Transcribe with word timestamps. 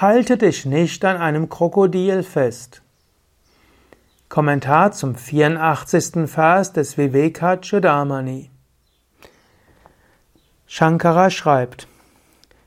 Halte 0.00 0.38
dich 0.38 0.64
nicht 0.64 1.04
an 1.04 1.18
einem 1.18 1.50
Krokodil 1.50 2.22
fest. 2.22 2.80
Kommentar 4.30 4.92
zum 4.92 5.14
84. 5.14 6.26
Vers 6.26 6.72
des 6.72 6.96
Vivekachudamani. 6.96 8.50
Shankara 10.66 11.28
schreibt, 11.28 11.86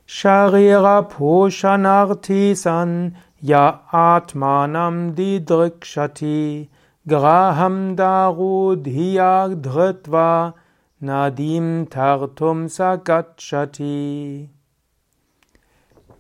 Sharira 0.06 1.02
Poshanarti 1.02 2.56
san 2.56 3.16
ya 3.42 3.82
atmanam 3.90 5.16
didrikshati 5.16 6.70
graham 7.08 7.96
darudhiya 7.96 9.56
dhritva 9.56 10.54
nadim 11.02 11.90
tartum 11.90 12.68
sagachati. 12.68 14.50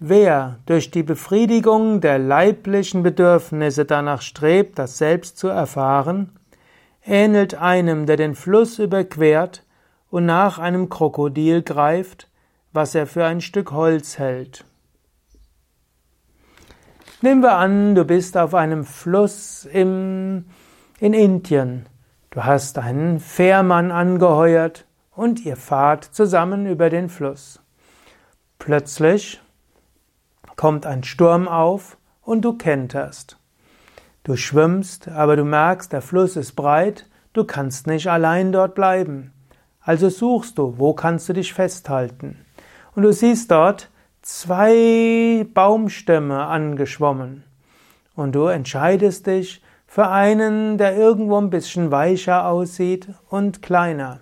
Wer 0.05 0.59
durch 0.65 0.91
die 0.91 1.01
Befriedigung 1.01 2.01
der 2.01 2.19
leiblichen 2.19 3.03
Bedürfnisse 3.03 3.85
danach 3.85 4.21
strebt, 4.21 4.77
das 4.77 4.97
Selbst 4.97 5.37
zu 5.37 5.47
erfahren, 5.47 6.37
ähnelt 7.05 7.55
einem, 7.55 8.05
der 8.05 8.17
den 8.17 8.35
Fluss 8.35 8.79
überquert 8.79 9.63
und 10.09 10.25
nach 10.25 10.59
einem 10.59 10.89
Krokodil 10.89 11.61
greift, 11.61 12.27
was 12.73 12.95
er 12.95 13.07
für 13.07 13.23
ein 13.23 13.39
Stück 13.39 13.71
Holz 13.71 14.19
hält. 14.19 14.65
Nehmen 17.21 17.41
wir 17.41 17.55
an, 17.55 17.95
du 17.95 18.03
bist 18.03 18.35
auf 18.35 18.53
einem 18.55 18.83
Fluss 18.83 19.63
im, 19.71 20.47
in 20.99 21.13
Indien. 21.13 21.85
Du 22.29 22.43
hast 22.43 22.77
einen 22.77 23.21
Fährmann 23.21 23.89
angeheuert 23.89 24.85
und 25.15 25.45
ihr 25.45 25.55
fahrt 25.55 26.03
zusammen 26.03 26.65
über 26.65 26.89
den 26.89 27.07
Fluss. 27.07 27.61
Plötzlich 28.59 29.39
kommt 30.63 30.85
ein 30.85 31.03
Sturm 31.03 31.49
auf 31.49 31.97
und 32.21 32.45
du 32.45 32.53
kenterst. 32.53 33.37
Du 34.23 34.37
schwimmst, 34.37 35.09
aber 35.09 35.35
du 35.35 35.43
merkst, 35.43 35.91
der 35.91 36.01
Fluss 36.01 36.37
ist 36.37 36.53
breit, 36.53 37.05
du 37.33 37.43
kannst 37.43 37.85
nicht 37.85 38.07
allein 38.07 38.53
dort 38.53 38.73
bleiben. 38.73 39.33
Also 39.81 40.07
suchst 40.07 40.57
du, 40.57 40.75
wo 40.77 40.93
kannst 40.93 41.27
du 41.27 41.33
dich 41.33 41.53
festhalten? 41.53 42.45
Und 42.95 43.03
du 43.03 43.11
siehst 43.11 43.51
dort 43.51 43.89
zwei 44.21 45.45
Baumstämme 45.53 46.45
angeschwommen. 46.45 47.43
Und 48.15 48.33
du 48.33 48.45
entscheidest 48.45 49.27
dich 49.27 49.61
für 49.85 50.07
einen, 50.07 50.77
der 50.77 50.95
irgendwo 50.95 51.39
ein 51.39 51.49
bisschen 51.49 51.91
weicher 51.91 52.47
aussieht 52.47 53.09
und 53.27 53.61
kleiner. 53.61 54.21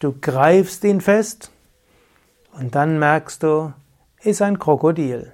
Du 0.00 0.12
greifst 0.20 0.84
ihn 0.84 1.00
fest 1.00 1.50
und 2.60 2.74
dann 2.74 2.98
merkst 2.98 3.42
du, 3.42 3.72
ist 4.20 4.42
ein 4.42 4.58
Krokodil. 4.58 5.32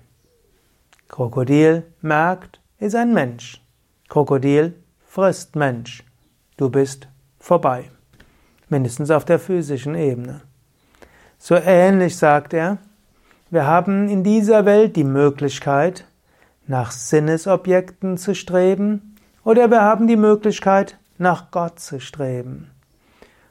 Krokodil 1.08 1.84
merkt, 2.00 2.60
ist 2.78 2.94
ein 2.94 3.12
Mensch. 3.12 3.60
Krokodil 4.08 4.74
frisst 5.04 5.56
Mensch. 5.56 6.04
Du 6.56 6.70
bist 6.70 7.08
vorbei. 7.38 7.90
Mindestens 8.68 9.10
auf 9.10 9.24
der 9.24 9.38
physischen 9.38 9.94
Ebene. 9.94 10.42
So 11.38 11.54
ähnlich 11.54 12.16
sagt 12.16 12.52
er, 12.52 12.78
wir 13.50 13.66
haben 13.66 14.08
in 14.08 14.22
dieser 14.22 14.64
Welt 14.64 14.96
die 14.96 15.04
Möglichkeit, 15.04 16.04
nach 16.66 16.90
Sinnesobjekten 16.90 18.18
zu 18.18 18.34
streben, 18.34 19.16
oder 19.44 19.70
wir 19.70 19.80
haben 19.80 20.06
die 20.06 20.16
Möglichkeit, 20.16 20.98
nach 21.16 21.50
Gott 21.50 21.80
zu 21.80 22.00
streben 22.00 22.70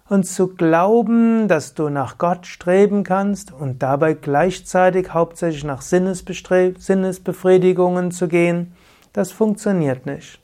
und 0.09 0.25
zu 0.25 0.55
glauben, 0.55 1.47
dass 1.47 1.73
du 1.73 1.89
nach 1.89 2.17
Gott 2.17 2.47
streben 2.47 3.03
kannst 3.03 3.51
und 3.51 3.83
dabei 3.83 4.13
gleichzeitig 4.13 5.13
hauptsächlich 5.13 5.63
nach 5.63 5.81
Sinnesbefriedigungen 5.81 8.11
zu 8.11 8.27
gehen, 8.27 8.73
das 9.13 9.31
funktioniert 9.31 10.05
nicht. 10.05 10.41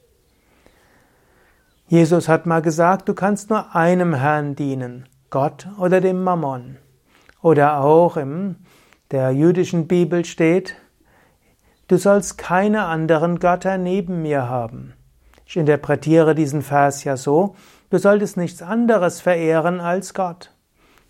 Jesus 1.88 2.28
hat 2.28 2.46
mal 2.46 2.62
gesagt, 2.62 3.08
du 3.08 3.14
kannst 3.14 3.50
nur 3.50 3.74
einem 3.76 4.14
Herrn 4.14 4.56
dienen, 4.56 5.08
Gott 5.30 5.68
oder 5.78 6.02
dem 6.02 6.24
Mammon. 6.24 6.78
Oder 7.42 7.82
auch 7.82 8.18
in 8.18 8.58
der 9.12 9.32
jüdischen 9.32 9.88
Bibel 9.88 10.26
steht, 10.26 10.76
du 11.88 11.98
sollst 11.98 12.38
keine 12.38 12.86
anderen 12.86 13.40
Götter 13.40 13.78
neben 13.78 14.22
mir 14.22 14.50
haben. 14.50 14.94
Ich 15.54 15.58
interpretiere 15.58 16.34
diesen 16.34 16.64
Vers 16.64 17.04
ja 17.04 17.16
so, 17.16 17.54
Du 17.92 18.00
solltest 18.00 18.38
nichts 18.38 18.64
anderes 18.64 19.22
verehren 19.22 19.80
als 19.80 20.16
Gott. 20.16 20.50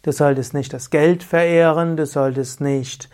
Du 0.02 0.12
solltest 0.12 0.54
nicht 0.54 0.74
das 0.74 0.90
Geld 0.90 1.24
verehren, 1.24 1.96
du 1.96 2.06
solltest 2.06 2.60
nicht 2.60 3.10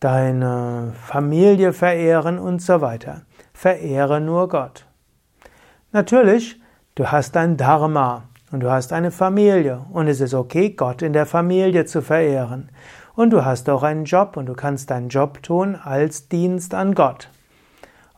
deine 0.00 0.92
Familie 1.00 1.72
verehren 1.72 2.40
und 2.40 2.60
so 2.60 2.80
weiter. 2.80 3.22
Verehre 3.54 4.20
nur 4.20 4.48
Gott. 4.48 4.84
Natürlich, 5.92 6.60
du 6.96 7.12
hast 7.12 7.36
dein 7.36 7.56
Dharma 7.56 8.24
und 8.50 8.58
du 8.58 8.68
hast 8.72 8.92
eine 8.92 9.12
Familie 9.12 9.86
und 9.92 10.08
es 10.08 10.20
ist 10.20 10.34
okay, 10.34 10.70
Gott 10.70 11.00
in 11.00 11.12
der 11.12 11.26
Familie 11.26 11.84
zu 11.84 12.02
verehren. 12.02 12.70
Und 13.14 13.30
du 13.30 13.44
hast 13.44 13.70
auch 13.70 13.84
einen 13.84 14.04
Job 14.04 14.36
und 14.36 14.46
du 14.46 14.54
kannst 14.54 14.90
deinen 14.90 15.10
Job 15.10 15.44
tun 15.44 15.76
als 15.76 16.26
Dienst 16.26 16.74
an 16.74 16.96
Gott. 16.96 17.28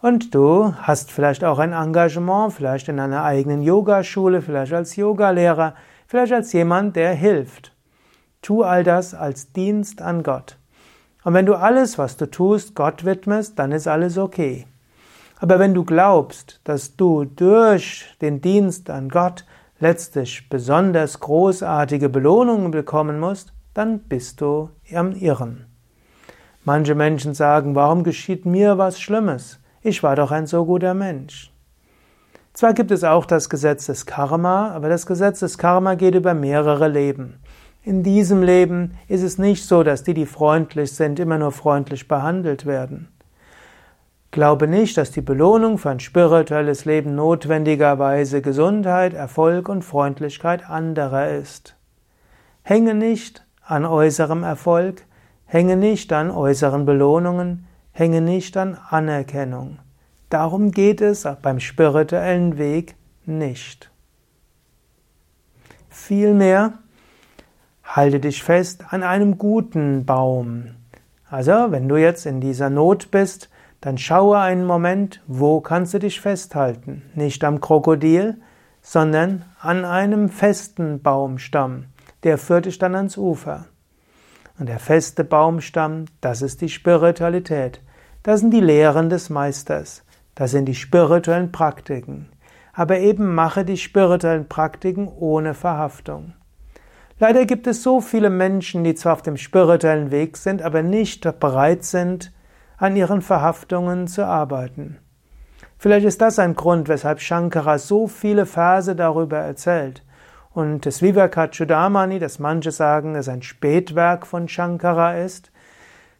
Und 0.04 0.34
du 0.34 0.74
hast 0.82 1.10
vielleicht 1.10 1.44
auch 1.44 1.58
ein 1.58 1.72
Engagement, 1.72 2.52
vielleicht 2.52 2.90
in 2.90 3.00
einer 3.00 3.24
eigenen 3.24 3.62
Yogaschule, 3.62 4.42
vielleicht 4.42 4.74
als 4.74 4.96
Yogalehrer, 4.96 5.76
vielleicht 6.06 6.34
als 6.34 6.52
jemand, 6.52 6.94
der 6.94 7.14
hilft. 7.14 7.72
Tu 8.42 8.62
all 8.62 8.84
das 8.84 9.14
als 9.14 9.52
Dienst 9.52 10.02
an 10.02 10.22
Gott. 10.22 10.58
Und 11.22 11.32
wenn 11.32 11.46
du 11.46 11.54
alles, 11.54 11.96
was 11.96 12.18
du 12.18 12.30
tust, 12.30 12.74
Gott 12.74 13.06
widmest, 13.06 13.58
dann 13.58 13.72
ist 13.72 13.88
alles 13.88 14.18
okay. 14.18 14.66
Aber 15.40 15.58
wenn 15.58 15.72
du 15.72 15.86
glaubst, 15.86 16.60
dass 16.64 16.96
du 16.96 17.24
durch 17.24 18.04
den 18.20 18.42
Dienst 18.42 18.90
an 18.90 19.08
Gott 19.08 19.46
letztlich 19.80 20.50
besonders 20.50 21.18
großartige 21.20 22.10
Belohnungen 22.10 22.72
bekommen 22.72 23.18
musst, 23.18 23.54
dann 23.72 24.00
bist 24.00 24.42
du 24.42 24.68
am 24.94 25.12
Irren. 25.12 25.64
Manche 26.62 26.94
Menschen 26.94 27.32
sagen, 27.32 27.74
warum 27.74 28.04
geschieht 28.04 28.44
mir 28.44 28.76
was 28.76 29.00
Schlimmes? 29.00 29.60
Ich 29.84 30.02
war 30.02 30.16
doch 30.16 30.30
ein 30.30 30.46
so 30.46 30.64
guter 30.64 30.94
Mensch. 30.94 31.52
Zwar 32.54 32.72
gibt 32.72 32.90
es 32.90 33.04
auch 33.04 33.26
das 33.26 33.50
Gesetz 33.50 33.84
des 33.86 34.06
Karma, 34.06 34.70
aber 34.70 34.88
das 34.88 35.04
Gesetz 35.04 35.40
des 35.40 35.58
Karma 35.58 35.94
geht 35.94 36.14
über 36.14 36.32
mehrere 36.32 36.88
Leben. 36.88 37.40
In 37.82 38.02
diesem 38.02 38.42
Leben 38.42 38.96
ist 39.08 39.22
es 39.22 39.36
nicht 39.36 39.66
so, 39.66 39.82
dass 39.82 40.02
die, 40.02 40.14
die 40.14 40.24
freundlich 40.24 40.92
sind, 40.92 41.20
immer 41.20 41.36
nur 41.36 41.52
freundlich 41.52 42.08
behandelt 42.08 42.64
werden. 42.64 43.08
Glaube 44.30 44.68
nicht, 44.68 44.96
dass 44.96 45.10
die 45.10 45.20
Belohnung 45.20 45.76
für 45.76 45.90
ein 45.90 46.00
spirituelles 46.00 46.86
Leben 46.86 47.14
notwendigerweise 47.14 48.40
Gesundheit, 48.40 49.12
Erfolg 49.12 49.68
und 49.68 49.84
Freundlichkeit 49.84 50.68
anderer 50.70 51.28
ist. 51.28 51.76
Hänge 52.62 52.94
nicht 52.94 53.44
an 53.62 53.84
äußerem 53.84 54.44
Erfolg, 54.44 55.02
hänge 55.44 55.76
nicht 55.76 56.10
an 56.10 56.30
äußeren 56.30 56.86
Belohnungen, 56.86 57.66
hänge 57.94 58.20
nicht 58.20 58.56
an 58.56 58.76
Anerkennung. 58.90 59.78
Darum 60.28 60.72
geht 60.72 61.00
es 61.00 61.26
beim 61.40 61.60
spirituellen 61.60 62.58
Weg 62.58 62.96
nicht. 63.24 63.90
Vielmehr 65.88 66.74
halte 67.84 68.18
dich 68.18 68.42
fest 68.42 68.84
an 68.90 69.04
einem 69.04 69.38
guten 69.38 70.04
Baum. 70.04 70.74
Also, 71.30 71.70
wenn 71.70 71.88
du 71.88 71.96
jetzt 71.96 72.26
in 72.26 72.40
dieser 72.40 72.68
Not 72.68 73.10
bist, 73.12 73.48
dann 73.80 73.96
schaue 73.96 74.38
einen 74.38 74.66
Moment, 74.66 75.22
wo 75.26 75.60
kannst 75.60 75.94
du 75.94 76.00
dich 76.00 76.20
festhalten? 76.20 77.02
Nicht 77.14 77.44
am 77.44 77.60
Krokodil, 77.60 78.40
sondern 78.82 79.44
an 79.60 79.84
einem 79.84 80.28
festen 80.28 81.00
Baumstamm. 81.00 81.86
Der 82.24 82.38
führt 82.38 82.66
dich 82.66 82.78
dann 82.78 82.94
ans 82.94 83.16
Ufer. 83.16 83.66
Und 84.58 84.68
der 84.68 84.78
feste 84.78 85.22
Baumstamm, 85.24 86.06
das 86.20 86.42
ist 86.42 86.60
die 86.60 86.68
Spiritualität. 86.68 87.80
Das 88.24 88.40
sind 88.40 88.52
die 88.52 88.60
Lehren 88.60 89.10
des 89.10 89.28
Meisters. 89.28 90.02
Das 90.34 90.50
sind 90.50 90.64
die 90.64 90.74
spirituellen 90.74 91.52
Praktiken. 91.52 92.30
Aber 92.72 92.98
eben 92.98 93.34
mache 93.34 93.66
die 93.66 93.76
spirituellen 93.76 94.48
Praktiken 94.48 95.08
ohne 95.08 95.52
Verhaftung. 95.52 96.32
Leider 97.18 97.44
gibt 97.44 97.66
es 97.66 97.82
so 97.82 98.00
viele 98.00 98.30
Menschen, 98.30 98.82
die 98.82 98.94
zwar 98.94 99.12
auf 99.12 99.20
dem 99.20 99.36
spirituellen 99.36 100.10
Weg 100.10 100.38
sind, 100.38 100.62
aber 100.62 100.82
nicht 100.82 101.38
bereit 101.38 101.84
sind, 101.84 102.32
an 102.78 102.96
ihren 102.96 103.20
Verhaftungen 103.20 104.06
zu 104.06 104.24
arbeiten. 104.24 104.96
Vielleicht 105.76 106.06
ist 106.06 106.22
das 106.22 106.38
ein 106.38 106.54
Grund, 106.54 106.88
weshalb 106.88 107.20
Shankara 107.20 107.76
so 107.76 108.08
viele 108.08 108.46
Verse 108.46 108.96
darüber 108.96 109.36
erzählt. 109.36 110.02
Und 110.54 110.86
das 110.86 111.02
Vivekachudamani, 111.02 112.20
das 112.20 112.38
manche 112.38 112.70
sagen, 112.70 113.16
es 113.16 113.28
ein 113.28 113.42
Spätwerk 113.42 114.26
von 114.26 114.48
Shankara 114.48 115.18
ist, 115.18 115.52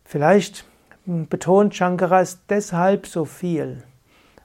vielleicht 0.05 0.67
betont 1.07 1.75
Shankara 1.75 2.21
es 2.21 2.47
deshalb 2.47 3.07
so 3.07 3.25
viel, 3.25 3.83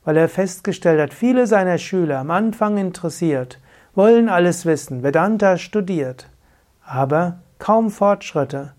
weil 0.03 0.17
er 0.17 0.29
festgestellt 0.29 0.99
hat, 0.99 1.13
viele 1.13 1.47
seiner 1.47 1.77
Schüler 1.77 2.19
am 2.19 2.31
Anfang 2.31 2.77
interessiert, 2.77 3.59
wollen 3.95 4.29
alles 4.29 4.65
wissen, 4.65 5.03
Vedanta 5.03 5.57
studiert, 5.57 6.29
aber 6.85 7.39
kaum 7.59 7.89
Fortschritte, 7.89 8.73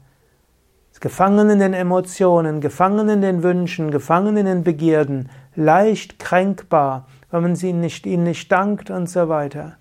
gefangen 1.00 1.48
in 1.48 1.58
den 1.58 1.72
Emotionen, 1.72 2.60
gefangen 2.60 3.08
in 3.08 3.22
den 3.22 3.42
Wünschen, 3.42 3.90
gefangen 3.90 4.36
in 4.36 4.46
den 4.46 4.62
Begierden, 4.62 5.30
leicht 5.56 6.18
kränkbar, 6.18 7.06
wenn 7.30 7.42
man 7.42 7.56
sie 7.56 7.72
nicht, 7.72 8.06
ihnen 8.06 8.24
nicht 8.24 8.52
dankt 8.52 8.90
und 8.90 9.08
so 9.08 9.28
weiter. 9.28 9.76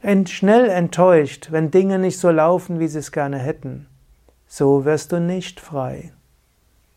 Ent, 0.00 0.28
schnell 0.28 0.68
enttäuscht, 0.68 1.48
wenn 1.50 1.70
Dinge 1.70 1.98
nicht 1.98 2.18
so 2.18 2.30
laufen, 2.30 2.78
wie 2.78 2.88
sie 2.88 2.98
es 2.98 3.10
gerne 3.10 3.38
hätten. 3.38 3.86
So 4.46 4.84
wirst 4.84 5.12
du 5.12 5.20
nicht 5.20 5.58
frei. 5.58 6.12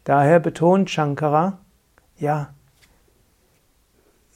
Daher 0.03 0.39
betont 0.39 0.89
Shankara, 0.89 1.59
ja, 2.17 2.53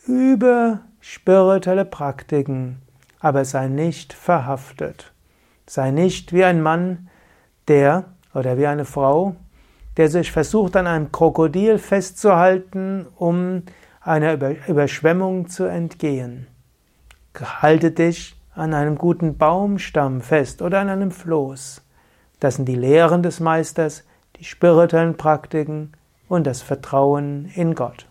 übe 0.08 0.80
spirituelle 1.00 1.86
Praktiken, 1.86 2.82
aber 3.20 3.46
sei 3.46 3.68
nicht 3.68 4.14
verhaftet. 4.14 5.14
Sei 5.68 5.92
nicht 5.92 6.34
wie 6.34 6.44
ein 6.44 6.62
Mann, 6.62 7.10
der 7.68 8.06
oder 8.34 8.58
wie 8.58 8.68
eine 8.68 8.86
Frau, 8.86 9.36
der 9.98 10.10
sich 10.10 10.32
versucht 10.32 10.76
an 10.76 10.88
einem 10.88 11.12
Krokodil 11.12 11.80
festzuhalten, 11.80 13.08
um 13.16 13.64
einer 14.02 14.34
Überschwemmung 14.68 15.48
zu 15.48 15.64
entgehen. 15.64 16.48
Halte 17.62 17.92
dich 17.92 18.40
an 18.54 18.74
einem 18.74 18.98
guten 18.98 19.38
Baumstamm 19.38 20.22
fest 20.22 20.62
oder 20.62 20.80
an 20.80 20.90
einem 20.90 21.12
Floß. 21.12 21.82
Das 22.40 22.56
sind 22.56 22.66
die 22.66 22.76
Lehren 22.76 23.24
des 23.24 23.40
Meisters, 23.40 24.04
die 24.40 24.44
spirituellen 24.44 25.18
Praktiken 25.18 25.94
und 26.28 26.46
das 26.46 26.62
Vertrauen 26.62 27.52
in 27.56 27.76
Gott. 27.76 28.08